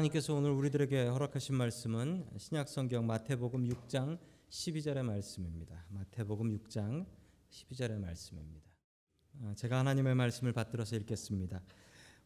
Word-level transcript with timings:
하나님께서 0.00 0.34
오늘 0.34 0.50
우리들에게 0.52 1.08
허락하신 1.08 1.54
말씀은 1.56 2.26
신약성경 2.38 3.06
마태복음 3.06 3.68
6장 3.68 4.18
12절의 4.48 5.02
말씀입니다. 5.02 5.84
마태복음 5.90 6.56
6장 6.58 7.04
12절의 7.50 7.98
말씀입니다. 7.98 8.70
아, 9.42 9.54
제가 9.56 9.78
하나님의 9.80 10.14
말씀을 10.14 10.52
받들어서 10.52 10.96
읽겠습니다. 10.96 11.60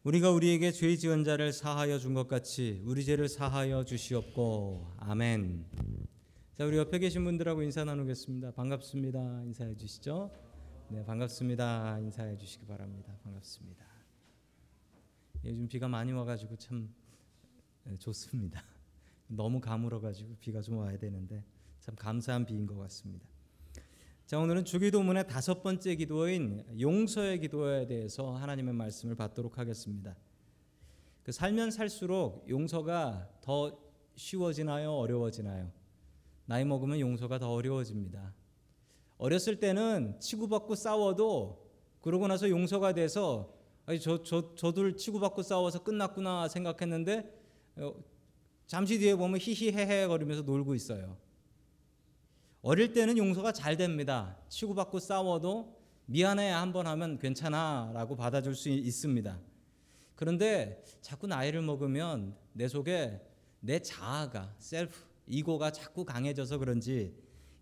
우리가 0.03 0.31
우리에게 0.31 0.71
죄 0.71 0.95
지은 0.95 1.23
자를 1.23 1.51
사하여 1.51 1.99
준 1.99 2.13
것 2.13 2.27
같이 2.27 2.81
우리 2.85 3.03
죄를 3.03 3.27
사하여 3.27 3.83
주시옵고 3.83 4.93
아멘. 4.97 5.65
자 6.57 6.65
우리 6.65 6.77
옆에 6.77 6.99
계신 6.99 7.23
분들하고 7.25 7.61
인사 7.61 7.83
나누겠습니다. 7.83 8.51
반갑습니다. 8.51 9.43
인사해 9.43 9.75
주시죠. 9.75 10.31
네 10.89 11.03
반갑습니다. 11.03 11.99
인사해 11.99 12.37
주시기 12.37 12.65
바랍니다. 12.67 13.17
반갑습니다. 13.23 13.85
요즘 15.43 15.67
비가 15.67 15.87
많이 15.87 16.13
와가지고 16.13 16.55
참 16.55 16.87
네, 16.87 17.14
좋습니다. 17.99 18.63
너무 19.27 19.59
가물어가지고 19.59 20.35
비가 20.39 20.61
좀 20.61 20.77
와야 20.77 20.97
되는데 20.97 21.43
참 21.79 21.95
감사한 21.95 22.45
비인 22.45 22.65
것 22.65 22.75
같습니다. 22.77 23.25
자 24.25 24.39
오늘은 24.39 24.65
주기도문의 24.65 25.27
다섯 25.27 25.61
번째 25.61 25.95
기도인 25.95 26.65
용서의 26.79 27.39
기도에 27.39 27.85
대해서 27.85 28.35
하나님의 28.35 28.73
말씀을 28.73 29.15
받도록 29.15 29.57
하겠습니다. 29.59 30.15
그 31.23 31.31
살면 31.31 31.71
살수록 31.71 32.49
용서가 32.49 33.29
더 33.41 33.79
쉬워지나요, 34.15 34.93
어려워지나요? 34.93 35.71
나이 36.45 36.65
먹으면 36.65 36.99
용서가 36.99 37.39
더 37.39 37.51
어려워집니다. 37.51 38.33
어렸을 39.17 39.59
때는 39.59 40.19
치고받고 40.19 40.75
싸워도 40.75 41.65
그러고 42.01 42.27
나서 42.27 42.49
용서가 42.49 42.93
돼서 42.93 43.53
아니 43.85 43.99
저 43.99 44.23
저 44.23 44.55
저들 44.55 44.97
치고받고 44.97 45.43
싸워서 45.43 45.83
끝났구나 45.83 46.47
생각했는데 46.47 47.19
어, 47.19 47.35
잠시 48.67 48.97
뒤에 48.99 49.15
보면 49.15 49.39
히히헤헤 49.39 50.07
거리면서 50.07 50.41
놀고 50.43 50.75
있어요. 50.75 51.17
어릴 52.61 52.93
때는 52.93 53.17
용서가 53.17 53.51
잘 53.51 53.77
됩니다. 53.77 54.37
치고받고 54.49 54.99
싸워도 54.99 55.75
미안해 56.07 56.49
한 56.49 56.71
번 56.71 56.87
하면 56.87 57.19
괜찮아 57.19 57.91
라고 57.93 58.15
받아줄 58.15 58.55
수 58.55 58.69
있습니다. 58.69 59.39
그런데 60.15 60.83
자꾸 61.01 61.27
나이를 61.27 61.61
먹으면 61.61 62.35
내 62.53 62.67
속에 62.67 63.21
내 63.59 63.79
자아가 63.79 64.53
셀프 64.57 64.95
이고가 65.27 65.71
자꾸 65.71 66.05
강해져서 66.05 66.57
그런지 66.59 67.15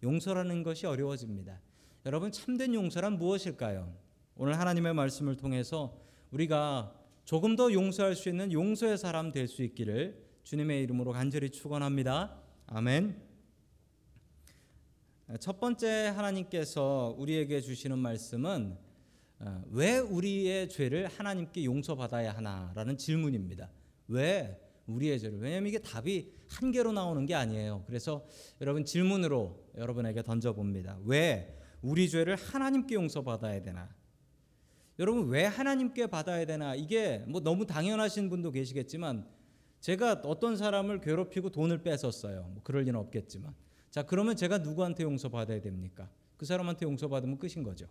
용서라는 0.03 0.64
것이 0.64 0.86
어려워집니다. 0.86 1.59
여러분 2.06 2.31
참된 2.31 2.73
용서란 2.73 3.17
무엇일까요? 3.17 3.94
오늘 4.36 4.59
하나님의 4.59 4.94
말씀을 4.94 5.36
통해서 5.38 5.97
우리가 6.31 6.94
조금 7.25 7.55
더 7.55 7.71
용서할 7.71 8.16
수 8.16 8.27
있는 8.27 8.52
용서의 8.52 8.97
사람 8.97 9.31
될 9.31 9.47
수 9.47 9.63
있기를 9.63 10.21
주님의 10.43 10.83
이름으로 10.83 11.13
간절히 11.13 11.49
축원합니다. 11.49 12.38
아멘. 12.67 13.21
첫 15.39 15.59
번째 15.59 16.07
하나님께서 16.07 17.16
우리에게 17.17 17.61
주시는 17.61 17.97
말씀은 17.97 18.77
어, 19.39 19.63
왜 19.71 19.99
우리의 19.99 20.69
죄를 20.69 21.07
하나님께 21.07 21.63
용서받아야 21.63 22.33
하나라는 22.33 22.97
질문입니다. 22.97 23.69
왜 24.09 24.59
우리의 24.85 25.17
죄를? 25.19 25.39
왜냐하면 25.39 25.69
이게 25.69 25.79
답이 25.79 26.33
한 26.49 26.71
개로 26.71 26.91
나오는 26.91 27.25
게 27.25 27.35
아니에요. 27.35 27.83
그래서 27.88 28.25
여러분 28.59 28.83
질문으로 28.83 29.71
여러분에게 29.77 30.23
던져 30.23 30.53
봅니다. 30.53 30.99
왜 31.05 31.57
우리 31.81 32.09
죄를 32.09 32.35
하나님께 32.35 32.95
용서받아야 32.95 33.61
되나? 33.61 33.89
여러분 34.99 35.27
왜 35.30 35.45
하나님께 35.45 36.08
받아야 36.08 36.45
되나? 36.45 36.75
이게 36.75 37.23
뭐 37.27 37.41
너무 37.41 37.66
당연하신 37.66 38.30
분도 38.30 38.52
계시겠지만 38.52 39.27
제가 39.80 40.22
어떤 40.25 40.55
사람을 40.55 41.02
괴롭히고 41.02 41.50
돈을 41.50 41.83
뺏었어요. 41.83 42.50
뭐 42.53 42.62
그럴 42.63 42.84
리는 42.84 43.00
없겠지만 43.00 43.53
자, 43.94 44.01
그러면 44.03 44.35
제가 44.35 44.57
누구한테 44.57 45.03
용서 45.03 45.29
받아야 45.29 45.62
됩니까? 45.62 46.09
그 46.38 46.45
사람한테 46.45 46.85
용서 46.85 47.07
받으면 47.07 47.38
끝인 47.38 47.63
거죠. 47.63 47.85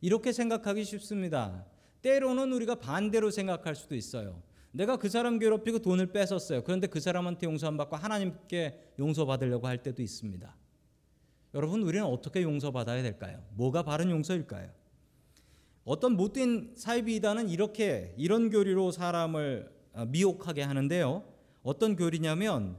이렇게 0.00 0.32
생각하기 0.32 0.84
쉽습니다. 0.84 1.66
때로는 2.02 2.52
우리가 2.52 2.76
반대로 2.76 3.30
생각할 3.30 3.74
수도 3.74 3.96
있어요. 3.96 4.42
내가 4.70 4.96
그 4.96 5.08
사람 5.08 5.38
괴롭히고 5.38 5.80
돈을 5.80 6.12
뺏었어요. 6.12 6.62
그런데 6.62 6.86
그 6.86 7.00
사람한테 7.00 7.46
용서 7.46 7.66
안 7.66 7.76
받고 7.76 7.96
하나님께 7.96 8.92
용서 8.98 9.24
받으려고 9.24 9.66
할 9.66 9.82
때도 9.82 10.02
있습니다. 10.02 10.54
여러분, 11.54 11.82
우리는 11.82 12.04
어떻게 12.04 12.42
용서받아야 12.42 13.02
될까요? 13.02 13.40
뭐가 13.54 13.84
바른 13.84 14.10
용서일까요? 14.10 14.70
어떤 15.84 16.16
못된 16.16 16.74
사이비이다는 16.76 17.48
이렇게 17.48 18.12
이런 18.16 18.50
교리로 18.50 18.90
사람을 18.90 19.72
어, 19.92 20.04
미혹하게 20.06 20.62
하는데요. 20.62 21.22
어떤 21.62 21.94
교리냐면 21.94 22.76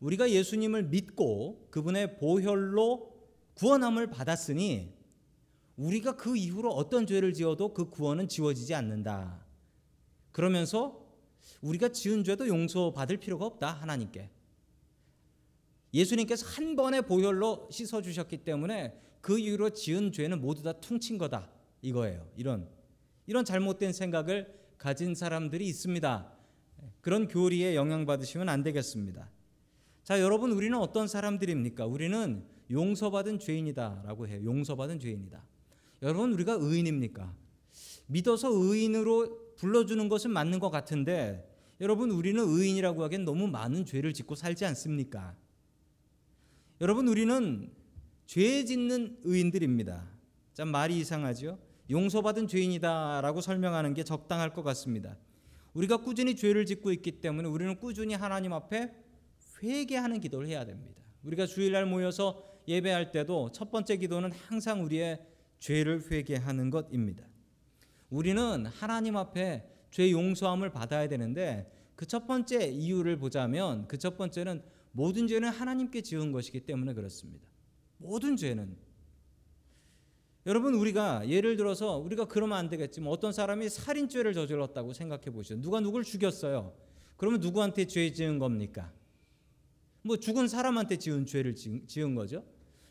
우리가 0.00 0.30
예수님을 0.30 0.84
믿고 0.84 1.68
그분의 1.70 2.18
보혈로 2.18 3.10
구원함을 3.54 4.08
받았으니 4.08 4.92
우리가 5.76 6.16
그 6.16 6.36
이후로 6.36 6.70
어떤 6.72 7.06
죄를 7.06 7.32
지어도 7.32 7.72
그 7.72 7.88
구원은 7.88 8.28
지워지지 8.28 8.74
않는다. 8.74 9.46
그러면서 10.32 11.06
우리가 11.62 11.88
지은 11.88 12.24
죄도 12.24 12.48
용서받을 12.48 13.16
필요가 13.16 13.46
없다 13.46 13.72
하나님께. 13.72 14.28
예수님께서 15.92 16.46
한 16.46 16.76
번의 16.76 17.02
보혈로 17.02 17.68
씻어 17.70 18.02
주셨기 18.02 18.38
때문에 18.38 18.98
그 19.20 19.38
이후로 19.38 19.70
지은 19.70 20.12
죄는 20.12 20.40
모두 20.40 20.62
다 20.62 20.72
퉁친 20.72 21.18
거다 21.18 21.50
이거예요. 21.82 22.26
이런 22.36 22.68
이런 23.26 23.44
잘못된 23.44 23.92
생각을 23.92 24.54
가진 24.78 25.14
사람들이 25.14 25.66
있습니다. 25.66 26.32
그런 27.00 27.28
교리에 27.28 27.74
영향받으시면 27.74 28.48
안 28.48 28.62
되겠습니다. 28.62 29.30
자, 30.02 30.20
여러분 30.20 30.52
우리는 30.52 30.76
어떤 30.78 31.06
사람들입니까? 31.06 31.86
우리는 31.86 32.44
용서받은 32.70 33.38
죄인이다라고 33.38 34.28
해요. 34.28 34.40
용서받은 34.44 34.98
죄인이다. 34.98 35.44
여러분 36.02 36.32
우리가 36.32 36.54
의인입니까? 36.58 37.34
믿어서 38.06 38.48
의인으로 38.50 39.54
불러주는 39.56 40.08
것은 40.08 40.30
맞는 40.30 40.58
것 40.58 40.70
같은데 40.70 41.46
여러분 41.80 42.10
우리는 42.10 42.42
의인이라고 42.42 43.02
하기엔 43.04 43.24
너무 43.24 43.46
많은 43.46 43.84
죄를 43.84 44.12
짓고 44.14 44.34
살지 44.34 44.64
않습니까? 44.64 45.36
여러분 46.82 47.08
우리는 47.08 47.70
죄 48.24 48.64
짓는 48.64 49.18
의인들입니다. 49.24 50.08
참 50.54 50.68
말이 50.68 50.98
이상하죠. 50.98 51.58
용서받은 51.90 52.48
죄인이다라고 52.48 53.42
설명하는 53.42 53.92
게 53.92 54.02
적당할 54.02 54.54
것 54.54 54.62
같습니다. 54.62 55.18
우리가 55.74 55.98
꾸준히 55.98 56.34
죄를 56.36 56.64
짓고 56.64 56.90
있기 56.92 57.20
때문에 57.20 57.48
우리는 57.48 57.78
꾸준히 57.78 58.14
하나님 58.14 58.54
앞에 58.54 58.94
회개하는 59.62 60.20
기도를 60.20 60.48
해야 60.48 60.64
됩니다. 60.64 61.02
우리가 61.22 61.44
주일날 61.44 61.84
모여서 61.84 62.42
예배할 62.66 63.10
때도 63.10 63.52
첫 63.52 63.70
번째 63.70 63.98
기도는 63.98 64.32
항상 64.32 64.82
우리의 64.82 65.20
죄를 65.58 66.10
회개하는 66.10 66.70
것입니다. 66.70 67.24
우리는 68.08 68.64
하나님 68.64 69.18
앞에 69.18 69.68
죄 69.90 70.10
용서함을 70.10 70.70
받아야 70.70 71.08
되는데 71.08 71.70
그 71.94 72.06
첫 72.06 72.26
번째 72.26 72.68
이유를 72.68 73.18
보자면 73.18 73.86
그 73.86 73.98
첫 73.98 74.16
번째는 74.16 74.62
모든 74.92 75.26
죄는 75.26 75.48
하나님께 75.50 76.02
지은 76.02 76.32
것이기 76.32 76.60
때문에 76.60 76.94
그렇습니다. 76.94 77.48
모든 77.98 78.36
죄는 78.36 78.76
여러분 80.46 80.74
우리가 80.74 81.28
예를 81.28 81.56
들어서 81.56 81.98
우리가 81.98 82.24
그러면 82.24 82.58
안 82.58 82.68
되겠지만 82.68 83.10
어떤 83.10 83.32
사람이 83.32 83.68
살인죄를 83.68 84.32
저질렀다고 84.32 84.92
생각해 84.94 85.24
보시죠. 85.30 85.60
누가 85.60 85.80
누굴 85.80 86.02
죽였어요. 86.02 86.74
그러면 87.16 87.40
누구한테 87.40 87.86
죄 87.86 88.10
지은 88.12 88.38
겁니까? 88.38 88.90
뭐 90.02 90.16
죽은 90.16 90.48
사람한테 90.48 90.96
지은 90.96 91.26
죄를 91.26 91.54
지은 91.54 92.14
거죠. 92.14 92.42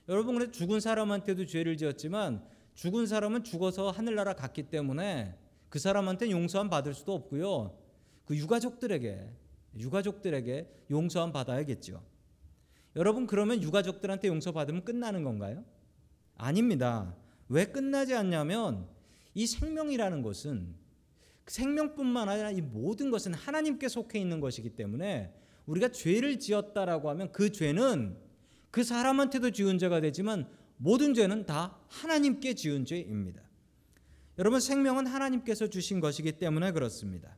여러분 0.07 0.35
그래 0.35 0.51
죽은 0.51 0.79
사람한테도 0.79 1.47
죄를 1.47 1.75
지었지만 1.77 2.43
죽은 2.75 3.07
사람은 3.07 3.43
죽어서 3.43 3.89
하늘나라 3.89 4.33
갔기 4.33 4.69
때문에 4.69 5.35
그 5.69 5.79
사람한테 5.79 6.29
용서함 6.31 6.69
받을 6.69 6.93
수도 6.93 7.13
없고요. 7.13 7.75
그 8.25 8.37
유가족들에게 8.37 9.27
유가족들에게 9.77 10.85
용서함 10.91 11.31
받아야겠죠. 11.31 12.03
여러분 12.95 13.27
그러면 13.27 13.61
유가족들한테 13.61 14.27
용서 14.27 14.51
받으면 14.51 14.83
끝나는 14.83 15.23
건가요? 15.23 15.63
아닙니다. 16.35 17.15
왜 17.47 17.65
끝나지 17.65 18.15
않냐면 18.15 18.87
이 19.33 19.45
생명이라는 19.45 20.21
것은 20.21 20.75
생명뿐만 21.47 22.29
아니라 22.29 22.51
이 22.51 22.61
모든 22.61 23.09
것은 23.09 23.33
하나님께 23.33 23.87
속해 23.87 24.19
있는 24.19 24.39
것이기 24.39 24.71
때문에 24.71 25.33
우리가 25.65 25.89
죄를 25.91 26.39
지었다라고 26.39 27.09
하면 27.09 27.31
그 27.31 27.51
죄는 27.51 28.17
그 28.71 28.83
사람한테도 28.83 29.51
지은 29.51 29.77
죄가 29.79 30.01
되지만 30.01 30.47
모든 30.77 31.13
죄는 31.13 31.45
다 31.45 31.79
하나님께 31.87 32.53
지은 32.53 32.85
죄입니다. 32.85 33.41
여러분 34.37 34.59
생명은 34.59 35.07
하나님께서 35.07 35.67
주신 35.67 35.99
것이기 35.99 36.33
때문에 36.33 36.71
그렇습니다. 36.71 37.35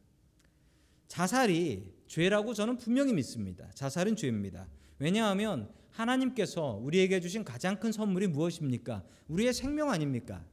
자살이 1.07 1.91
죄라고 2.11 2.53
저는 2.53 2.75
분명히 2.75 3.13
믿습니다. 3.13 3.71
자살은 3.73 4.17
죄입니다. 4.17 4.67
왜냐하면 4.99 5.69
하나님께서 5.91 6.73
우리에게 6.83 7.21
주신 7.21 7.45
가장 7.45 7.79
큰 7.79 7.93
선물이 7.93 8.27
무엇입니까? 8.27 9.05
우리의 9.29 9.53
생명 9.53 9.91
아닙니까? 9.91 10.45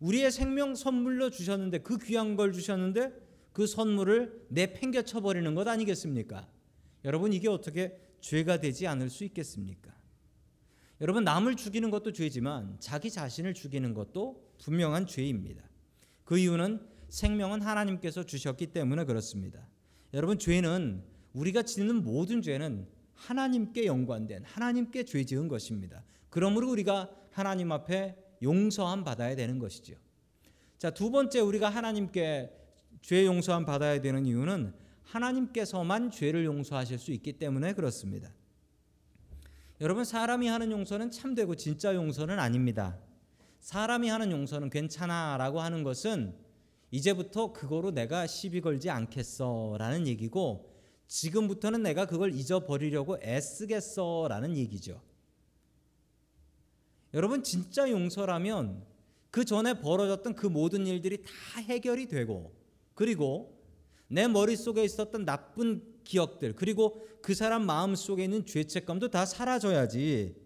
우리의 0.00 0.32
생명 0.32 0.74
선물로 0.74 1.30
주셨는데 1.30 1.78
그 1.78 1.98
귀한 1.98 2.34
걸 2.34 2.52
주셨는데 2.52 3.12
그 3.52 3.68
선물을 3.68 4.46
내팽개쳐 4.48 5.20
버리는 5.20 5.54
것 5.54 5.68
아니겠습니까? 5.68 6.48
여러분 7.04 7.32
이게 7.32 7.48
어떻게 7.48 7.96
죄가 8.20 8.58
되지 8.58 8.88
않을 8.88 9.08
수 9.08 9.22
있겠습니까? 9.22 9.94
여러분 11.00 11.22
남을 11.22 11.54
죽이는 11.54 11.92
것도 11.92 12.10
죄지만 12.10 12.78
자기 12.80 13.08
자신을 13.08 13.54
죽이는 13.54 13.94
것도 13.94 14.52
분명한 14.58 15.06
죄입니다. 15.06 15.62
그 16.24 16.38
이유는 16.38 16.84
생명은 17.08 17.62
하나님께서 17.62 18.24
주셨기 18.24 18.72
때문에 18.72 19.04
그렇습니다. 19.04 19.68
여러분 20.14 20.38
죄는 20.38 21.02
우리가 21.32 21.62
짓는 21.62 22.04
모든 22.04 22.42
죄는 22.42 22.86
하나님께 23.14 23.86
연관된 23.86 24.44
하나님께 24.44 25.04
죄 25.04 25.24
지은 25.24 25.48
것입니다. 25.48 26.02
그러므로 26.28 26.70
우리가 26.70 27.10
하나님 27.30 27.72
앞에 27.72 28.16
용서함 28.42 29.04
받아야 29.04 29.34
되는 29.36 29.58
것이죠. 29.58 29.94
자, 30.78 30.90
두 30.90 31.10
번째 31.10 31.40
우리가 31.40 31.68
하나님께 31.70 32.50
죄 33.00 33.24
용서함 33.24 33.64
받아야 33.64 34.00
되는 34.00 34.26
이유는 34.26 34.74
하나님께서만 35.04 36.10
죄를 36.10 36.44
용서하실 36.44 36.98
수 36.98 37.12
있기 37.12 37.34
때문에 37.34 37.72
그렇습니다. 37.74 38.32
여러분 39.80 40.04
사람이 40.04 40.46
하는 40.46 40.70
용서는 40.70 41.10
참되고 41.10 41.56
진짜 41.56 41.94
용서는 41.94 42.38
아닙니다. 42.38 42.98
사람이 43.60 44.08
하는 44.08 44.30
용서는 44.30 44.70
괜찮아라고 44.70 45.60
하는 45.60 45.82
것은 45.82 46.34
이제부터 46.92 47.52
그거로 47.52 47.90
내가 47.90 48.26
시비 48.26 48.60
걸지 48.60 48.90
않겠어라는 48.90 50.06
얘기고 50.06 50.70
지금부터는 51.08 51.82
내가 51.82 52.06
그걸 52.06 52.34
잊어버리려고 52.34 53.18
애쓰겠어라는 53.22 54.56
얘기죠. 54.58 55.02
여러분 57.14 57.42
진짜 57.42 57.90
용서라면 57.90 58.84
그 59.30 59.44
전에 59.44 59.80
벌어졌던 59.80 60.34
그 60.34 60.46
모든 60.46 60.86
일들이 60.86 61.22
다 61.22 61.30
해결이 61.60 62.08
되고 62.08 62.54
그리고 62.94 63.58
내 64.08 64.28
머릿속에 64.28 64.84
있었던 64.84 65.24
나쁜 65.24 65.82
기억들 66.04 66.54
그리고 66.54 67.06
그 67.22 67.34
사람 67.34 67.64
마음 67.64 67.94
속에 67.94 68.24
있는 68.24 68.44
죄책감도 68.44 69.08
다 69.08 69.24
사라져야지 69.24 70.36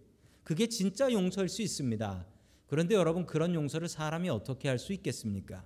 그게 0.45 0.69
진짜 0.69 1.11
용서일 1.11 1.49
수 1.49 1.63
있습니다. 1.63 2.25
그런데 2.69 2.95
여러분 2.95 3.27
그런 3.27 3.55
용서를 3.55 3.89
사람이 3.89 4.29
어떻게 4.29 4.69
할 4.69 4.79
수 4.79 4.93
있겠습니까? 4.93 5.65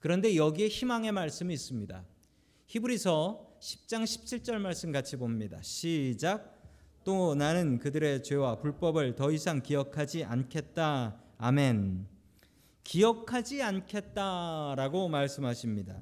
그런데 0.00 0.36
여기에 0.36 0.68
희망의 0.68 1.12
말씀이 1.12 1.52
있습니다. 1.52 2.04
히브리서 2.66 3.56
10장 3.60 4.04
17절 4.04 4.58
말씀 4.58 4.92
같이 4.92 5.16
봅니다. 5.16 5.58
시작. 5.62 6.56
또 7.04 7.34
나는 7.34 7.78
그들의 7.78 8.22
죄와 8.22 8.58
불법을 8.60 9.16
더 9.16 9.32
이상 9.32 9.62
기억하지 9.62 10.24
않겠다. 10.24 11.20
아멘. 11.38 12.06
기억하지 12.84 13.62
않겠다라고 13.62 15.08
말씀하십니다. 15.08 16.00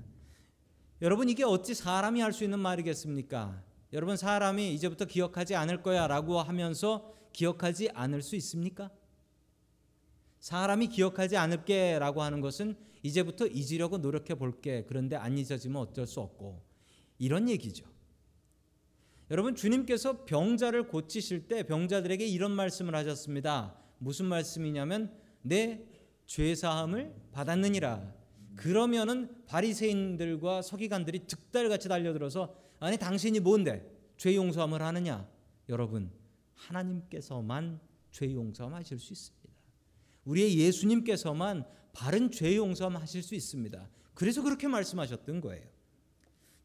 여러분 1.03 1.29
이게 1.29 1.45
어찌 1.45 1.75
사람이 1.75 2.21
할 2.21 2.33
수 2.33 2.45
있는 2.45 2.59
말이겠습니까? 2.59 3.63
여러분 3.93 4.17
사람이 4.17 4.75
이제부터 4.75 5.05
기억하지 5.05 5.55
않을 5.55 5.83
거야라고 5.83 6.41
하면서 6.41 7.13
기억하지 7.33 7.91
않을 7.95 8.23
수 8.23 8.35
있습니까? 8.37 8.91
사람이 10.47 10.89
기억하지 10.89 11.37
않을게라고 11.37 12.23
하는 12.23 12.41
것은 12.41 12.77
이제부터 13.03 13.47
잊으려고 13.47 13.99
노력해 13.99 14.35
볼게. 14.35 14.85
그런데 14.87 15.17
안 15.17 15.37
잊어지면 15.39 15.83
어쩔 15.83 16.07
수 16.07 16.21
없고 16.21 16.63
이런 17.19 17.49
얘기죠. 17.49 17.85
여러분 19.31 19.55
주님께서 19.57 20.25
병자를 20.25 20.87
고치실 20.87 21.49
때 21.49 21.65
병자들에게 21.65 22.25
이런 22.25 22.53
말씀을 22.53 22.95
하셨습니다. 22.95 23.77
무슨 23.99 24.27
말씀이냐면 24.27 25.13
내 25.43 25.97
죄 26.27 26.55
사함을 26.55 27.15
받았느니라. 27.33 28.13
그러면은 28.57 29.45
바리새인들과 29.47 30.63
서기관들이 30.63 31.27
득달같이 31.27 31.89
달려들어서 31.89 32.55
아니 32.81 32.99
당신이 32.99 33.41
뭔데 33.41 33.89
죄 34.17 34.35
용서함을 34.35 34.83
하느냐? 34.83 35.29
여러분 35.69 36.11
하나님께서만 36.55 37.81
죄 38.11 38.33
용서하실 38.33 38.99
수 38.99 39.13
있습니다. 39.13 39.46
우리의 40.27 40.59
예수님께서만 40.59 41.65
바른 41.93 42.31
죄 42.31 42.57
용서함 42.57 42.97
하실 42.97 43.23
수 43.23 43.35
있습니다. 43.35 43.89
그래서 44.15 44.43
그렇게 44.43 44.69
말씀하셨던 44.69 45.41
거예요. 45.41 45.65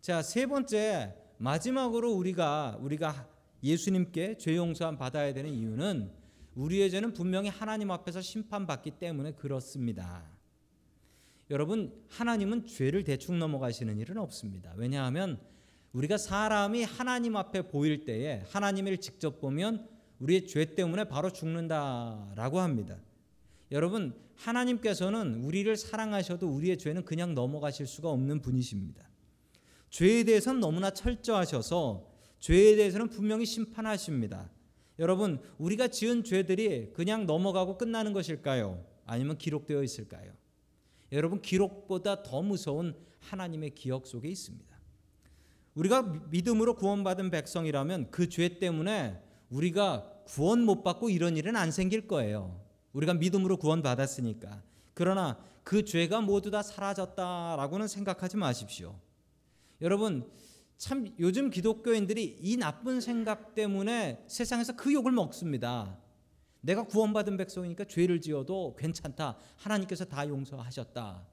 자, 0.02 0.22
세 0.22 0.46
번째 0.46 1.16
마지막으로 1.38 2.12
우리가 2.12 2.78
우리가 2.82 3.30
예수님께 3.64 4.38
죄 4.38 4.56
용서함 4.56 4.98
받아야 4.98 5.34
되는 5.34 5.52
이유는 5.52 6.12
우리의 6.56 6.92
죄는 6.92 7.14
분명히 7.14 7.50
하나님 7.50 7.92
앞에서 7.92 8.22
심판받기 8.22 8.92
때문에 8.92 9.34
그렇습니다. 9.34 10.24
여러분, 11.50 11.94
하나님은 12.10 12.66
죄를 12.66 13.04
대충 13.04 13.40
넘어가시는 13.40 14.00
일은 14.00 14.18
없습니다. 14.18 14.74
왜냐하면 14.78 15.40
우리가 15.94 16.18
사람이 16.18 16.84
하나님 16.84 17.36
앞에 17.36 17.68
보일 17.68 18.06
때에 18.06 18.44
하나님을 18.50 18.98
직접 18.98 19.40
보면 19.40 19.88
우리의 20.20 20.48
죄 20.48 20.76
때문에 20.76 21.06
바로 21.06 21.32
죽는다라고 21.32 22.60
합니다. 22.60 22.98
여러분, 23.72 24.14
하나님께서는 24.36 25.44
우리를 25.44 25.76
사랑하셔도 25.78 26.48
우리의 26.48 26.78
죄는 26.78 27.06
그냥 27.06 27.34
넘어가실 27.34 27.88
수가 27.88 28.10
없는 28.10 28.42
분이십니다. 28.42 29.08
죄에 29.90 30.24
대해서는 30.24 30.60
너무나 30.60 30.90
철저하셔서 30.92 32.10
죄에 32.40 32.76
대해서는 32.76 33.10
분명히 33.10 33.46
심판하십니다. 33.46 34.50
여러분, 35.00 35.40
우리가 35.58 35.88
지은 35.88 36.24
죄들이 36.24 36.92
그냥 36.94 37.26
넘어가고 37.26 37.78
끝나는 37.78 38.14
것일까요? 38.14 38.84
아니면 39.06 39.38
기록되어 39.38 39.84
있을까요? 39.84 40.34
여러분, 41.12 41.42
기록보다 41.42 42.24
더 42.24 42.42
무서운 42.42 42.96
하나님의 43.20 43.72
기억 43.76 44.08
속에 44.08 44.28
있습니다. 44.28 44.72
우리가 45.76 46.02
믿음으로 46.30 46.76
구원받은 46.76 47.32
백성이라면 47.32 48.12
그 48.12 48.28
죄 48.28 48.60
때문에 48.60 49.22
우리가 49.50 50.24
구원 50.26 50.62
못 50.64 50.84
받고 50.84 51.10
이런 51.10 51.38
일은 51.38 51.56
안 51.56 51.72
생길 51.72 52.08
거예요. 52.08 52.60
우리가 52.94 53.14
믿음으로 53.14 53.58
구원받았으니까. 53.58 54.62
그러나 54.94 55.38
그 55.64 55.86
죄가 55.86 56.22
모두 56.22 56.52
다 56.52 56.62
사라졌다라고는 56.62 57.88
생각하지 57.88 58.38
마십시오. 58.38 59.00
여러분, 59.82 60.30
참 60.78 61.14
요즘 61.20 61.50
기독교인들이 61.50 62.40
이 62.42 62.58
나쁜 62.58 63.02
생각 63.02 63.54
때문에 63.56 64.24
세상에서 64.28 64.76
그 64.76 64.94
욕을 64.94 65.12
먹습니다. 65.12 65.98
내가 66.62 66.84
구원받은 66.84 67.38
백성이니까 67.38 67.86
죄를 67.86 68.22
지어도 68.22 68.76
괜찮다. 68.78 69.38
하나님께서 69.58 70.06
다 70.06 70.28
용서하셨다. 70.28 71.28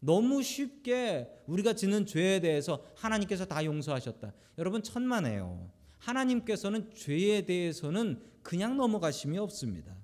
너무 0.00 0.42
쉽게 0.42 1.28
우리가 1.46 1.72
짓는 1.72 2.06
죄에 2.06 2.40
대해서 2.40 2.84
하나님께서 2.96 3.46
다 3.46 3.64
용서하셨다. 3.64 4.32
여러분 4.58 4.82
천만에요. 4.82 5.70
하나님께서는 5.98 6.90
죄에 6.94 7.46
대해서는 7.46 8.22
그냥 8.42 8.76
넘어가심이 8.76 9.38
없습니다. 9.38 9.96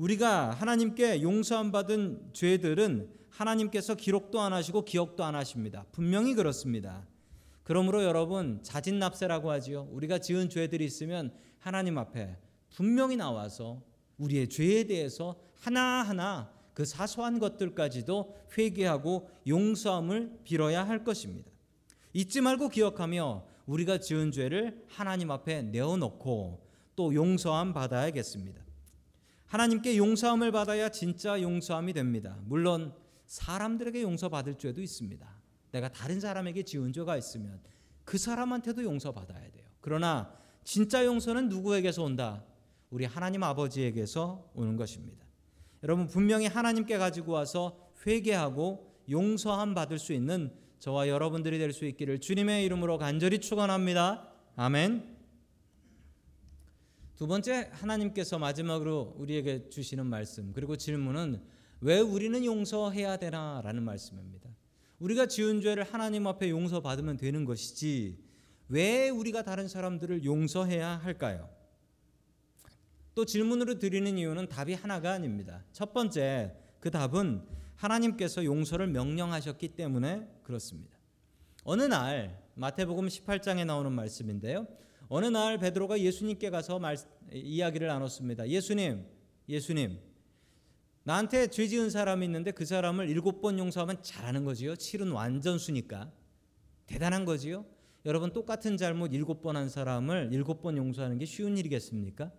우리가 0.00 0.52
하나님께 0.52 1.20
용서함 1.20 1.72
받은 1.72 2.30
죄들은 2.32 3.10
하나님께서 3.28 3.94
기록도 3.94 4.40
안 4.40 4.54
하시고 4.54 4.86
기억도 4.86 5.24
안 5.24 5.34
하십니다. 5.34 5.84
분명히 5.92 6.34
그렇습니다. 6.34 7.06
그러므로 7.64 8.02
여러분 8.02 8.60
자진납세라고 8.62 9.50
하지요. 9.50 9.88
우리가 9.92 10.18
지은 10.18 10.48
죄들이 10.48 10.86
있으면 10.86 11.34
하나님 11.58 11.98
앞에 11.98 12.38
분명히 12.74 13.16
나와서 13.16 13.82
우리의 14.16 14.48
죄에 14.48 14.84
대해서 14.84 15.38
하나하나 15.58 16.50
그 16.72 16.86
사소한 16.86 17.38
것들까지도 17.38 18.34
회개하고 18.56 19.28
용서함을 19.46 20.40
빌어야 20.44 20.88
할 20.88 21.04
것입니다. 21.04 21.50
잊지 22.14 22.40
말고 22.40 22.70
기억하며 22.70 23.44
우리가 23.66 23.98
지은 23.98 24.32
죄를 24.32 24.82
하나님 24.88 25.30
앞에 25.30 25.60
내어놓고 25.60 26.66
또 26.96 27.14
용서함 27.14 27.74
받아야겠습니다. 27.74 28.69
하나님께 29.50 29.96
용서함을 29.96 30.52
받아야 30.52 30.88
진짜 30.90 31.42
용서함이 31.42 31.92
됩니다. 31.92 32.38
물론 32.44 32.94
사람들에게 33.26 34.00
용서받을 34.02 34.54
죄도 34.58 34.80
있습니다. 34.80 35.26
내가 35.72 35.88
다른 35.88 36.20
사람에게 36.20 36.62
지은 36.62 36.92
죄가 36.92 37.16
있으면 37.16 37.60
그 38.04 38.16
사람한테도 38.16 38.84
용서받아야 38.84 39.50
돼요. 39.50 39.64
그러나 39.80 40.32
진짜 40.62 41.04
용서는 41.04 41.48
누구에게서 41.48 42.04
온다? 42.04 42.44
우리 42.90 43.04
하나님 43.04 43.42
아버지에게서 43.42 44.50
오는 44.54 44.76
것입니다. 44.76 45.26
여러분 45.82 46.06
분명히 46.06 46.46
하나님께 46.46 46.96
가지고 46.98 47.32
와서 47.32 47.76
회개하고 48.06 49.02
용서함 49.10 49.74
받을 49.74 49.98
수 49.98 50.12
있는 50.12 50.52
저와 50.78 51.08
여러분들이 51.08 51.58
될 51.58 51.72
수 51.72 51.86
있기를 51.86 52.20
주님의 52.20 52.64
이름으로 52.66 52.98
간절히 52.98 53.40
축원합니다. 53.40 54.28
아멘. 54.54 55.19
두 57.20 57.26
번째 57.26 57.68
하나님께서 57.72 58.38
마지막으로 58.38 59.14
우리에게 59.18 59.68
주시는 59.68 60.06
말씀 60.06 60.54
그리고 60.54 60.76
질문은 60.76 61.42
왜 61.82 62.00
우리는 62.00 62.42
용서해야 62.42 63.18
되나라는 63.18 63.82
말씀입니다. 63.82 64.48
우리가 65.00 65.26
지은 65.26 65.60
죄를 65.60 65.84
하나님 65.84 66.26
앞에 66.26 66.48
용서받으면 66.48 67.18
되는 67.18 67.44
것이지 67.44 68.16
왜 68.70 69.10
우리가 69.10 69.42
다른 69.42 69.68
사람들을 69.68 70.24
용서해야 70.24 70.96
할까요? 70.96 71.50
또 73.14 73.26
질문으로 73.26 73.78
드리는 73.78 74.16
이유는 74.16 74.48
답이 74.48 74.72
하나가 74.72 75.12
아닙니다. 75.12 75.62
첫 75.74 75.92
번째 75.92 76.56
그 76.80 76.90
답은 76.90 77.46
하나님께서 77.76 78.46
용서를 78.46 78.86
명령하셨기 78.86 79.68
때문에 79.74 80.26
그렇습니다. 80.42 80.96
어느 81.64 81.82
날 81.82 82.42
마태복음 82.54 83.08
18장에 83.08 83.66
나오는 83.66 83.92
말씀인데요. 83.92 84.66
어느 85.12 85.26
날 85.26 85.58
베드로가 85.58 85.98
예수님께 85.98 86.50
가서 86.50 86.78
말, 86.78 86.96
이야기를 87.32 87.88
나눴습니다. 87.88 88.48
예수님, 88.48 89.04
예수님, 89.48 89.98
나한테 91.02 91.48
죄 91.48 91.66
지은 91.66 91.90
사람이 91.90 92.24
있는데 92.26 92.52
그 92.52 92.64
사람을 92.64 93.08
일곱 93.08 93.40
번 93.40 93.58
용서하면 93.58 94.04
잘하는 94.04 94.44
거지요. 94.44 94.76
칠은 94.76 95.10
완전수니까 95.10 96.12
대단한 96.86 97.24
거지요. 97.24 97.64
여러분 98.06 98.32
똑같은 98.32 98.76
잘못 98.76 99.12
일곱 99.12 99.42
번 99.42 99.56
한 99.56 99.68
사람을 99.68 100.30
일곱 100.32 100.62
번 100.62 100.76
용서하는 100.76 101.18
게 101.18 101.26
쉬운 101.26 101.58
일이겠습니까? 101.58 102.30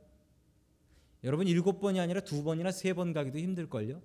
여러분 1.25 1.47
일곱 1.49 1.81
번이 1.81 1.99
아니라 1.99 2.21
두 2.21 2.41
번이나 2.41 2.71
세 2.71 2.93
번 2.93 3.11
가기도 3.11 3.37
힘들걸요. 3.37 4.01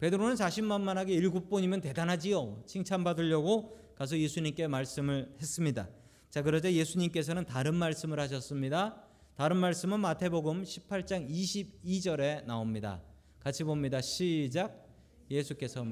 베드로는 0.00 0.36
자신만만하게 0.36 1.14
일곱 1.14 1.48
번이면 1.48 1.80
대단하지요. 1.80 2.64
칭찬받으려고 2.66 3.78
가서 3.96 4.18
예수님께 4.18 4.68
말씀을 4.68 5.34
했습니다. 5.40 5.88
자, 6.34 6.42
그러자 6.42 6.72
예수님께서는 6.72 7.44
다른 7.44 7.76
말씀을 7.76 8.18
하셨습니다. 8.18 9.00
다른 9.36 9.56
말씀은 9.56 10.00
마태복음 10.00 10.64
18장 10.64 11.30
22절에 11.30 12.44
나옵니다. 12.44 13.00
같이 13.38 13.62
봅니다. 13.62 14.00
시작. 14.00 14.84
예수께서 15.30 15.86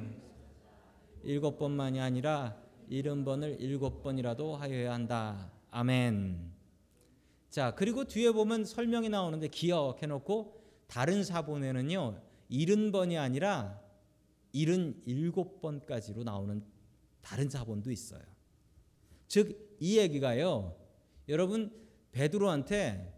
일곱 1.22 1.61
번만이 1.61 2.00
아니라 2.00 2.61
일흔 2.88 3.25
번을 3.25 3.58
일곱 3.61 4.02
번이라도 4.02 4.56
하여야 4.56 4.92
한다. 4.92 5.52
아멘. 5.70 6.52
자, 7.49 7.76
그리고 7.76 8.02
뒤에 8.02 8.32
보면 8.32 8.64
설명이 8.64 9.11
나오는데 9.11 9.46
기억해 9.46 10.08
놓고 10.08 10.61
다른 10.88 11.22
사본에는요. 11.22 12.20
일흔 12.49 12.90
번이 12.90 13.16
아니라 13.16 13.80
일흔 14.50 15.02
일곱 15.06 15.61
번까지로 15.61 16.25
나오는 16.25 16.64
다른 17.20 17.49
사본도 17.49 17.92
있어요. 17.92 18.22
즉 19.28 19.72
이 19.83 19.99
얘기가요. 19.99 20.77
여러분 21.29 21.73
베드로한테 22.12 23.12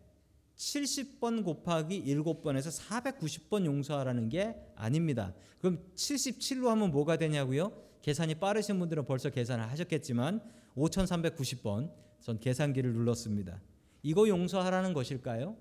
70번 0.56 1.44
곱하기 1.44 2.04
7번에서 2.06 2.80
490번 2.88 3.66
용서하라는 3.66 4.30
게 4.30 4.56
아닙니다. 4.74 5.34
그럼 5.58 5.84
77로 5.94 6.68
하면 6.68 6.90
뭐가 6.90 7.18
되냐고요? 7.18 7.70
계산이 8.00 8.36
빠르신 8.36 8.78
분들은 8.78 9.04
벌써 9.04 9.28
계산을 9.28 9.70
하셨겠지만 9.70 10.40
5390번 10.74 11.92
전 12.20 12.40
계산기를 12.40 12.94
눌렀습니다. 12.94 13.60
이거 14.02 14.26
용서하라는 14.26 14.94
것일까요? 14.94 15.58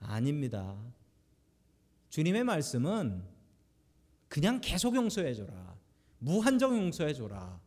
아닙니다. 0.00 0.76
주님의 2.08 2.42
말씀은 2.42 3.22
그냥 4.26 4.60
계속 4.60 4.96
용서해 4.96 5.32
줘라. 5.34 5.76
무한정 6.18 6.76
용서해 6.76 7.14
줘라. 7.14 7.60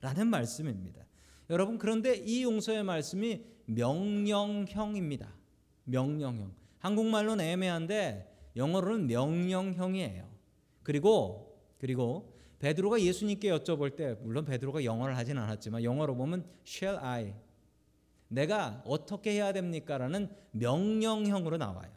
라는 0.00 0.26
말씀입니다. 0.26 1.06
여러분 1.50 1.78
그런데 1.78 2.14
이 2.16 2.42
용서의 2.42 2.82
말씀이 2.82 3.44
명령형입니다. 3.66 5.34
명령형. 5.84 6.52
한국말로는 6.78 7.44
애매한데 7.44 8.32
영어로는 8.56 9.06
명령형이에요. 9.06 10.28
그리고 10.82 11.58
그리고 11.78 12.32
베드로가 12.58 13.00
예수님께 13.00 13.50
여쭤볼 13.50 13.96
때 13.96 14.16
물론 14.22 14.44
베드로가 14.44 14.84
영어를 14.84 15.16
하진 15.16 15.38
않았지만 15.38 15.82
영어로 15.82 16.14
보면 16.14 16.44
shall 16.66 16.98
I 17.04 17.34
내가 18.28 18.82
어떻게 18.86 19.32
해야 19.32 19.52
됩니까라는 19.52 20.30
명령형으로 20.52 21.56
나와요. 21.56 21.90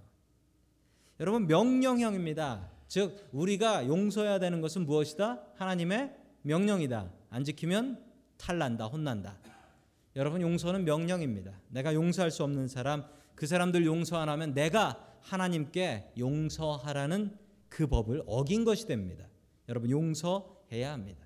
여러분 1.20 1.48
명령형입니다. 1.48 2.72
즉 2.88 3.30
우리가 3.32 3.88
용서해야 3.88 4.40
되는 4.40 4.62
것은 4.62 4.86
무엇이다? 4.86 5.42
하나님의 5.56 6.16
명령이다. 6.42 7.12
안 7.30 7.44
지키면 7.44 8.04
탈난다, 8.38 8.86
혼난다. 8.86 9.38
여러분 10.16 10.42
용서는 10.42 10.86
명령입니다. 10.86 11.52
내가 11.70 11.94
용서할 11.94 12.32
수 12.32 12.44
없는 12.44 12.68
사람, 12.68 13.06
그 13.36 13.48
사람들 13.48 13.86
용서 13.86 14.18
안 14.18 14.30
하면 14.30 14.54
내가 14.54 15.18
하나님께 15.22 16.14
용서하라는 16.18 17.38
그 17.70 17.88
법을 17.88 18.24
어긴 18.26 18.64
것이 18.64 18.86
됩니다. 18.88 19.28
여러분 19.68 19.90
용서해야 19.90 20.92
합니다. 20.94 21.26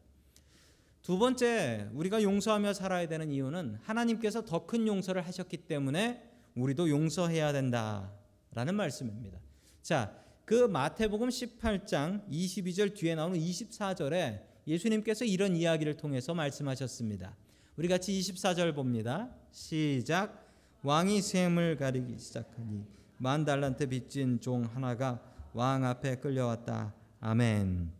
두 1.01 1.17
번째, 1.17 1.89
우리가 1.93 2.23
용서하며 2.23 2.73
살아야 2.73 3.07
되는 3.07 3.31
이유는 3.31 3.77
하나님께서 3.81 4.45
더 4.45 4.65
큰 4.65 4.87
용서를 4.87 5.25
하셨기 5.25 5.57
때문에 5.57 6.23
우리도 6.55 6.89
용서해야 6.89 7.51
된다라는 7.51 8.75
말씀입니다. 8.75 9.39
자, 9.81 10.15
그 10.45 10.67
마태복음 10.67 11.29
18장 11.29 12.27
22절 12.29 12.95
뒤에 12.95 13.15
나오는 13.15 13.39
24절에 13.39 14.48
예수님께서 14.69 15.25
이런 15.25 15.55
이야기를 15.55 15.97
통해서 15.97 16.35
말씀하셨습니다. 16.35 17.35
우리 17.75 17.87
같이 17.87 18.11
24절 18.19 18.75
봅니다. 18.75 19.29
시작. 19.51 20.47
왕이 20.83 21.21
셈을 21.21 21.75
가리기 21.75 22.19
시작하니 22.19 22.85
만 23.17 23.45
달란트 23.45 23.87
빚진 23.87 24.39
종 24.39 24.63
하나가 24.63 25.19
왕 25.53 25.83
앞에 25.83 26.17
끌려왔다. 26.17 26.93
아멘. 27.19 27.91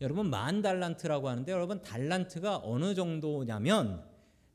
여러분 0.00 0.30
만 0.30 0.62
달란트라고 0.62 1.28
하는데 1.28 1.52
여러분 1.52 1.82
달란트가 1.82 2.62
어느 2.64 2.94
정도냐면 2.94 4.02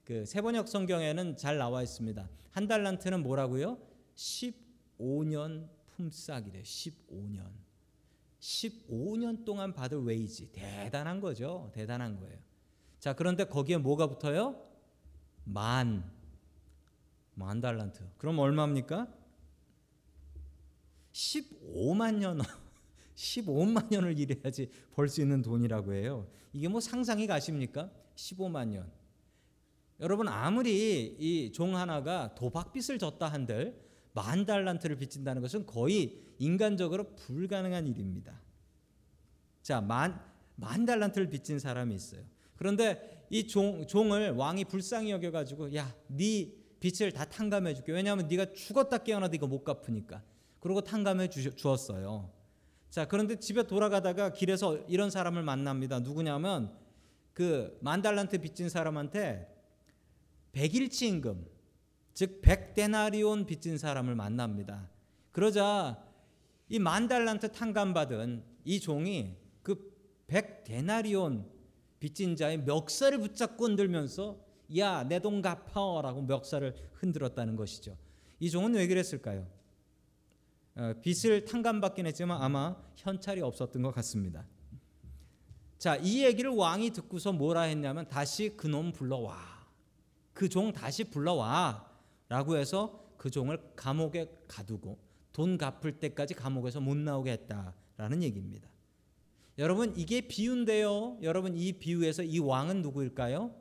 그 0.04 0.25
세번역 0.25 0.68
성경에는 0.68 1.38
잘 1.38 1.58
나와 1.58 1.84
있습니다. 1.84 2.28
한 2.50 2.68
달란트는 2.68 3.22
뭐라고요? 3.22 3.78
15년 4.16 5.70
품삯이래. 5.92 6.63
15년. 6.63 7.71
15년 8.41 9.45
동안 9.45 9.74
받을 9.74 10.00
웨이지. 10.03 10.51
대단한 10.51 11.21
거죠. 11.21 11.71
대단한 11.74 12.19
거예요. 12.19 12.38
자, 13.00 13.13
그런데 13.13 13.45
거기에 13.45 13.77
뭐가 13.77 14.07
붙어요? 14.07 14.62
만. 15.43 16.03
만 17.36 17.62
달란트. 17.62 18.03
그럼 18.17 18.39
얼마입니까? 18.39 19.07
15만 21.13 22.15
년. 22.17 22.39
15만 23.15 23.91
년을 23.91 24.17
일해야지 24.17 24.69
벌 24.93 25.07
수 25.07 25.21
있는 25.21 25.41
돈이라고 25.41 25.93
해요. 25.93 26.27
이게 26.53 26.67
뭐 26.67 26.79
상상이 26.81 27.27
가십니까? 27.27 27.91
15만 28.15 28.69
년. 28.69 28.91
여러분 30.00 30.27
아무리 30.27 31.15
이 31.19 31.51
종 31.51 31.75
하나가 31.77 32.33
도박빚을 32.33 32.98
졌다 32.98 33.27
한들 33.27 33.79
만 34.13 34.46
달란트를 34.46 34.98
빚진다는 34.98 35.41
것은 35.41 35.65
거의 35.65 36.22
인간적으로 36.39 37.15
불가능한 37.15 37.88
일입니다. 37.88 38.41
자, 39.62 39.82
만, 39.82 40.22
만 40.56 40.86
달란트를 40.86 41.30
빚진 41.30 41.60
사람이 41.60 41.94
있어요. 41.96 42.22
그런데 42.56 43.25
이 43.30 43.48
종, 43.48 43.86
종을 43.88 44.32
왕이 44.32 44.65
불쌍히 44.65 45.12
여겨가지고 45.12 45.74
야, 45.75 45.96
네 46.08 46.53
빚을 46.80 47.12
다 47.12 47.25
탕감해 47.25 47.74
줄게. 47.75 47.91
왜냐하면 47.91 48.27
네가 48.27 48.53
죽었다 48.53 48.98
깨어나도 48.98 49.36
이거 49.36 49.48
못 49.48 49.63
갚으니까. 49.63 50.24
그러고 50.60 50.82
탕감해 50.82 51.30
주, 51.30 51.56
주었어요. 51.56 52.32
자, 52.89 53.06
그런데 53.08 53.38
집에 53.38 53.63
돌아가다가 53.63 54.34
길에서 54.34 54.77
이런 54.88 55.10
사람을 55.10 55.44
만납니다. 55.44 56.00
누구냐면 56.00 56.75
그 57.34 57.77
만 57.82 58.01
달란트 58.01 58.39
빚진 58.39 58.70
사람한테 58.70 59.48
백일치 60.51 61.08
임금 61.08 61.46
즉 62.13 62.41
100데나리온 62.41 63.46
빚진 63.48 63.77
사람을 63.77 64.15
만납니다. 64.15 64.89
그러자 65.32 66.03
이 66.70 66.80
만 66.80 67.08
달란트 67.08 67.51
탕감받은 67.51 68.44
이 68.65 68.80
종이 68.80 69.36
그 69.62 69.91
100데나리온 70.27 71.46
빚진 72.00 72.36
자의 72.36 72.58
멱살을 72.60 73.20
붙잡고 73.20 73.65
흔들면서 73.65 74.39
야, 74.77 75.03
내 75.03 75.20
돈 75.20 75.41
갚아라고 75.41 76.22
멱살을 76.24 76.75
흔들었다는 76.94 77.56
것이죠. 77.58 77.98
이 78.39 78.50
종은 78.50 78.74
왜 78.75 78.88
그랬을까요? 78.88 79.46
어, 80.75 80.94
빚을 81.01 81.44
탕감받긴 81.46 82.08
했지만 82.08 82.41
아마 82.41 82.77
현찰이 82.96 83.41
없었던 83.41 83.82
것 83.82 83.94
같습니다. 83.96 84.46
자, 85.77 85.98
이 85.98 86.24
얘기를 86.24 86.50
왕이 86.51 86.91
듣고서 86.91 87.34
뭐라 87.34 87.63
했냐면 87.63 88.08
다시 88.08 88.56
그놈 88.56 88.94
불러와. 88.94 89.36
그 90.34 90.48
종 90.48 90.72
다시 90.72 91.03
불러와. 91.03 91.90
라고 92.32 92.56
해서 92.56 93.14
그 93.18 93.30
종을 93.30 93.60
감옥에 93.76 94.26
가두고 94.48 94.98
돈 95.34 95.58
갚을 95.58 96.00
때까지 96.00 96.34
감옥에서 96.34 96.80
못 96.80 96.96
나오게 96.96 97.30
했다라는 97.30 98.24
얘기입니다. 98.24 98.70
여러분 99.58 99.94
이게 99.98 100.22
비유인데요. 100.22 101.18
여러분 101.24 101.58
이 101.58 101.74
비유에서 101.74 102.24
이 102.24 102.40
왕은 102.40 102.84
누구일까요? 102.84 103.54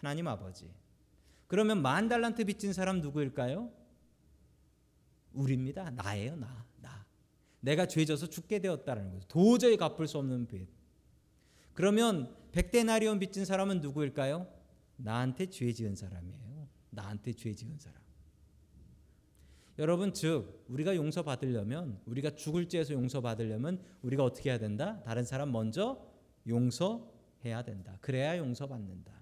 하나님 0.00 0.26
아버지. 0.26 0.68
그러면 1.46 1.80
만 1.80 2.08
달란트 2.08 2.44
빚진 2.44 2.72
사람 2.72 3.00
누구일까요? 3.00 3.70
우리입니다. 5.32 5.90
나예요, 5.90 6.34
나. 6.34 6.66
나. 6.80 7.06
내가 7.60 7.86
죄져서 7.86 8.30
죽게 8.30 8.58
되었다는 8.58 9.12
거죠. 9.12 9.28
도저히 9.28 9.76
갚을 9.76 10.08
수 10.08 10.18
없는 10.18 10.48
빚. 10.48 10.66
그러면 11.72 12.34
백데나리온 12.50 13.20
빚진 13.20 13.44
사람은 13.44 13.80
누구일까요? 13.80 14.48
나한테 14.96 15.46
죄 15.50 15.72
지은 15.72 15.94
사람이에요. 15.94 16.43
나한테 16.94 17.32
죄 17.32 17.54
지은 17.54 17.78
사람. 17.78 18.02
여러분 19.78 20.12
즉 20.12 20.64
우리가 20.68 20.94
용서받으려면 20.94 22.00
우리가 22.06 22.30
죽을 22.36 22.68
죄에서 22.68 22.94
용서받으려면 22.94 23.80
우리가 24.02 24.22
어떻게 24.22 24.50
해야 24.50 24.58
된다? 24.58 25.02
다른 25.02 25.24
사람 25.24 25.50
먼저 25.50 26.00
용서해야 26.46 27.62
된다. 27.64 27.98
그래야 28.00 28.38
용서받는다. 28.38 29.12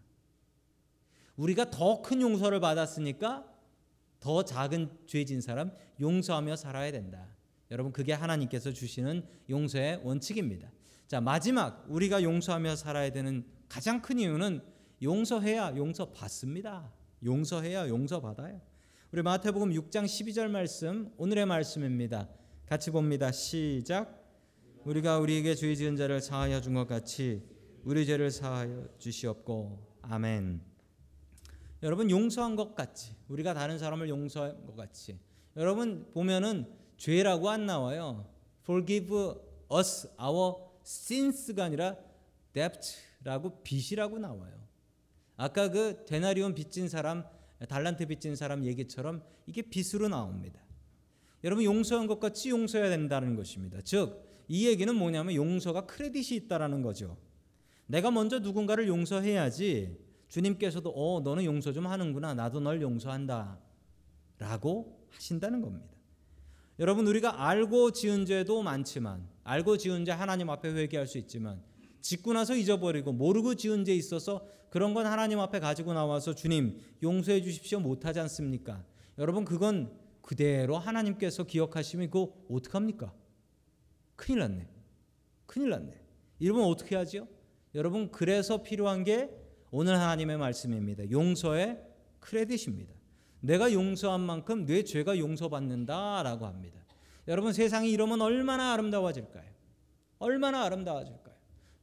우리가 1.36 1.70
더 1.70 2.02
큰 2.02 2.20
용서를 2.20 2.60
받았으니까 2.60 3.50
더 4.20 4.44
작은 4.44 4.90
죄진 5.06 5.40
사람 5.40 5.72
용서하며 6.00 6.56
살아야 6.56 6.92
된다. 6.92 7.26
여러분 7.70 7.90
그게 7.92 8.12
하나님께서 8.12 8.72
주시는 8.72 9.26
용서의 9.48 10.02
원칙입니다. 10.04 10.70
자, 11.06 11.20
마지막 11.20 11.84
우리가 11.88 12.22
용서하며 12.22 12.76
살아야 12.76 13.10
되는 13.10 13.44
가장 13.68 14.02
큰 14.02 14.18
이유는 14.18 14.62
용서해야 15.02 15.74
용서 15.76 16.12
받습니다. 16.12 16.92
용서해야 17.24 17.88
용서받아요. 17.88 18.60
우리 19.12 19.22
마태복음 19.22 19.70
6장 19.70 20.04
12절 20.04 20.48
말씀 20.48 21.12
오늘의 21.16 21.46
말씀입니다. 21.46 22.28
같이 22.66 22.90
봅니다. 22.90 23.30
시작. 23.30 24.20
우리가 24.84 25.18
우리에게 25.18 25.54
죄 25.54 25.74
지은 25.74 25.96
자를 25.96 26.20
사하여 26.20 26.60
준 26.60 26.74
것 26.74 26.86
같이 26.86 27.42
우리 27.84 28.06
죄를 28.06 28.30
사하여 28.30 28.88
주시옵고 28.98 29.98
아멘. 30.02 30.62
여러분 31.82 32.10
용서한 32.10 32.56
것 32.56 32.74
같이 32.74 33.14
우리가 33.28 33.54
다른 33.54 33.78
사람을 33.78 34.08
용서한 34.08 34.66
것 34.66 34.76
같이 34.76 35.18
여러분 35.56 36.08
보면은 36.12 36.66
죄라고 36.96 37.50
안 37.50 37.66
나와요. 37.66 38.28
Forgive 38.62 39.34
us 39.72 40.08
our 40.20 40.54
sins가 40.84 41.64
아니라 41.64 41.96
debt라고 42.52 43.62
빚이라고 43.62 44.18
나와요. 44.18 44.61
아까 45.36 45.70
그 45.70 46.04
데나리온 46.06 46.54
빚진 46.54 46.88
사람 46.88 47.24
달란트 47.68 48.06
빚진 48.06 48.36
사람 48.36 48.64
얘기처럼 48.64 49.22
이게 49.46 49.62
빚으로 49.62 50.08
나옵니다. 50.08 50.60
여러분 51.44 51.64
용서한 51.64 52.06
것 52.06 52.20
같이 52.20 52.50
용서해야 52.50 52.88
된다는 52.90 53.36
것입니다. 53.36 53.80
즉 53.82 54.32
이 54.48 54.66
얘기는 54.66 54.94
뭐냐면 54.94 55.34
용서가 55.34 55.86
크레딧이 55.86 56.36
있다라는 56.40 56.82
거죠. 56.82 57.16
내가 57.86 58.10
먼저 58.10 58.38
누군가를 58.38 58.86
용서해야지 58.88 59.98
주님께서도 60.28 60.90
어 60.90 61.20
너는 61.20 61.44
용서 61.44 61.72
좀 61.72 61.86
하는구나 61.86 62.34
나도 62.34 62.60
널 62.60 62.80
용서한다 62.82 63.58
라고 64.38 65.06
하신다는 65.10 65.62
겁니다. 65.62 65.86
여러분 66.78 67.06
우리가 67.06 67.48
알고 67.48 67.92
지은 67.92 68.26
죄도 68.26 68.62
많지만 68.62 69.26
알고 69.44 69.76
지은 69.76 70.04
죄 70.04 70.12
하나님 70.12 70.50
앞에 70.50 70.70
회개할 70.70 71.06
수 71.06 71.16
있지만 71.16 71.62
짓고 72.02 72.32
나서 72.34 72.54
잊어버리고 72.54 73.12
모르고 73.12 73.54
지은 73.54 73.84
죄 73.84 73.94
있어서 73.94 74.46
그런 74.68 74.92
건 74.94 75.06
하나님 75.06 75.38
앞에 75.40 75.60
가지고 75.60 75.94
나와서 75.94 76.34
주님 76.34 76.80
용서해 77.02 77.42
주십시오 77.42 77.80
못하지 77.80 78.20
않습니까? 78.20 78.84
여러분 79.18 79.44
그건 79.44 79.92
그대로 80.20 80.78
하나님께서 80.78 81.44
기억하시면 81.44 82.10
그거 82.10 82.34
어떡합니까? 82.50 83.12
큰일 84.16 84.40
났네. 84.40 84.68
큰일 85.46 85.70
났네. 85.70 86.00
이러면 86.38 86.64
어떻게 86.64 86.96
하지요? 86.96 87.28
여러분 87.74 88.10
그래서 88.10 88.62
필요한 88.62 89.04
게 89.04 89.30
오늘 89.70 89.98
하나님의 89.98 90.38
말씀입니다. 90.38 91.10
용서의 91.10 91.82
크레딧입니다. 92.20 92.94
내가 93.40 93.72
용서한 93.72 94.20
만큼 94.20 94.66
내 94.66 94.84
죄가 94.84 95.18
용서받는다라고 95.18 96.46
합니다. 96.46 96.80
여러분 97.28 97.52
세상이 97.52 97.90
이러면 97.90 98.20
얼마나 98.20 98.72
아름다워질까요? 98.72 99.50
얼마나 100.18 100.64
아름다워질까요? 100.64 101.21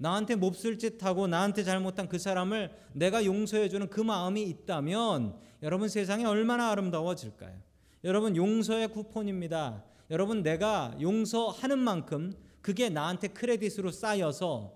나한테 0.01 0.35
몹쓸 0.35 0.79
짓 0.79 1.03
하고 1.03 1.27
나한테 1.27 1.63
잘못한 1.63 2.07
그 2.07 2.17
사람을 2.17 2.71
내가 2.93 3.25
용서해 3.25 3.67
주는 3.67 3.89
그 3.89 3.99
마음이 3.99 4.41
있다면 4.43 5.37
여러분 5.61 5.89
세상이 5.89 6.23
얼마나 6.23 6.71
아름다워질까요? 6.71 7.53
여러분 8.05 8.37
용서의 8.37 8.87
쿠폰입니다. 8.87 9.83
여러분 10.09 10.41
내가 10.41 10.95
용서하는 11.01 11.79
만큼 11.79 12.33
그게 12.61 12.89
나한테 12.89 13.27
크레딧으로 13.27 13.91
쌓여서 13.91 14.73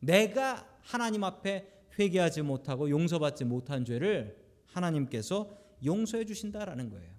내가 0.00 0.66
하나님 0.80 1.22
앞에 1.22 1.68
회개하지 1.98 2.40
못하고 2.40 2.88
용서받지 2.88 3.44
못한 3.44 3.84
죄를 3.84 4.38
하나님께서 4.64 5.50
용서해 5.84 6.24
주신다라는 6.24 6.88
거예요. 6.88 7.10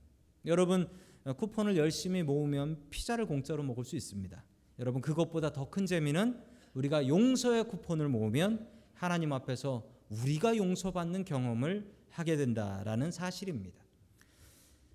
여러분 0.47 0.89
쿠폰을 1.37 1.77
열심히 1.77 2.23
모으면 2.23 2.79
피자를 2.89 3.27
공짜로 3.27 3.61
먹을 3.61 3.85
수 3.85 3.95
있습니다. 3.95 4.43
여러분 4.79 5.01
그것보다 5.03 5.51
더 5.53 5.69
큰 5.69 5.85
재미는 5.85 6.49
우리가 6.73 7.07
용서의 7.07 7.65
쿠폰을 7.65 8.07
모으면 8.07 8.67
하나님 8.93 9.33
앞에서 9.33 9.83
우리가 10.09 10.55
용서받는 10.57 11.25
경험을 11.25 11.91
하게 12.09 12.37
된다라는 12.37 13.11
사실입니다. 13.11 13.81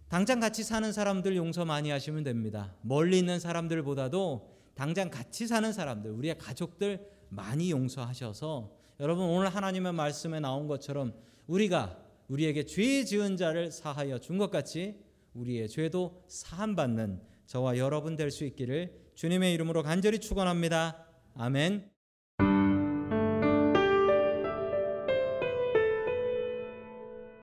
당장 0.08 0.38
같이 0.38 0.62
사는 0.62 0.92
사람들 0.92 1.36
용서 1.36 1.64
많이 1.64 1.90
하시면 1.90 2.22
됩니다. 2.22 2.74
멀리 2.82 3.18
있는 3.18 3.40
사람들보다도 3.40 4.54
당장 4.74 5.10
같이 5.10 5.46
사는 5.46 5.72
사람들, 5.72 6.10
우리의 6.12 6.38
가족들 6.38 7.08
많이 7.30 7.70
용서하셔서 7.70 8.70
여러분 9.00 9.24
오늘 9.24 9.48
하나님의 9.48 9.92
말씀에 9.94 10.38
나온 10.40 10.68
것처럼 10.68 11.14
우리가 11.46 11.98
우리에게 12.28 12.64
죄 12.66 13.04
지은 13.04 13.36
자를 13.36 13.70
사하여 13.70 14.18
준 14.18 14.38
것 14.38 14.50
같이 14.50 14.96
우리의 15.34 15.68
죄도 15.68 16.22
사함 16.28 16.76
받는 16.76 17.20
저와 17.46 17.78
여러분 17.78 18.16
될 18.16 18.30
수 18.30 18.44
있기를 18.44 18.92
주님의 19.14 19.54
이름으로 19.54 19.82
간절히 19.82 20.18
축원합니다. 20.18 21.05
아멘. 21.38 21.90